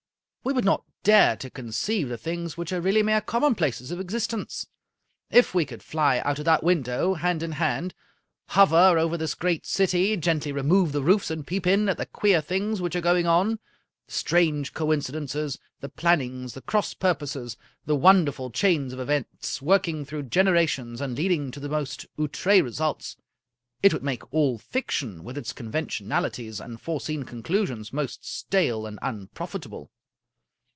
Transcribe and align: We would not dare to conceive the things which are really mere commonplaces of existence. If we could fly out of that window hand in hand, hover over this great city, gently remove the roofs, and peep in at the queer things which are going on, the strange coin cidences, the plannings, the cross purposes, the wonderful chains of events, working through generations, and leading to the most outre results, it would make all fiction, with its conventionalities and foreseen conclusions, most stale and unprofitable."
We 0.43 0.53
would 0.53 0.65
not 0.65 0.83
dare 1.03 1.35
to 1.35 1.51
conceive 1.51 2.09
the 2.09 2.17
things 2.17 2.57
which 2.57 2.73
are 2.73 2.81
really 2.81 3.03
mere 3.03 3.21
commonplaces 3.21 3.91
of 3.91 3.99
existence. 3.99 4.65
If 5.29 5.53
we 5.53 5.65
could 5.65 5.83
fly 5.83 6.17
out 6.25 6.39
of 6.39 6.45
that 6.45 6.63
window 6.63 7.13
hand 7.13 7.43
in 7.43 7.53
hand, 7.53 7.93
hover 8.47 8.97
over 8.97 9.17
this 9.17 9.35
great 9.35 9.67
city, 9.67 10.17
gently 10.17 10.51
remove 10.51 10.93
the 10.93 11.03
roofs, 11.03 11.29
and 11.29 11.45
peep 11.45 11.67
in 11.67 11.87
at 11.87 11.97
the 11.97 12.07
queer 12.07 12.41
things 12.41 12.81
which 12.81 12.95
are 12.95 13.01
going 13.01 13.27
on, 13.27 13.59
the 14.07 14.11
strange 14.11 14.73
coin 14.73 14.99
cidences, 14.99 15.59
the 15.79 15.89
plannings, 15.89 16.53
the 16.55 16.61
cross 16.63 16.95
purposes, 16.95 17.55
the 17.85 17.95
wonderful 17.95 18.49
chains 18.49 18.93
of 18.93 18.99
events, 18.99 19.61
working 19.61 20.03
through 20.03 20.23
generations, 20.23 21.01
and 21.01 21.15
leading 21.17 21.51
to 21.51 21.59
the 21.59 21.69
most 21.69 22.07
outre 22.19 22.63
results, 22.63 23.15
it 23.83 23.93
would 23.93 24.03
make 24.03 24.33
all 24.33 24.57
fiction, 24.57 25.23
with 25.23 25.37
its 25.37 25.53
conventionalities 25.53 26.59
and 26.59 26.81
foreseen 26.81 27.23
conclusions, 27.25 27.93
most 27.93 28.25
stale 28.25 28.87
and 28.87 28.97
unprofitable." 29.03 29.91